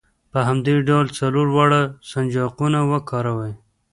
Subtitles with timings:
[0.31, 3.53] په همدې ډول څلور واړه سنجاقونه وکاروئ.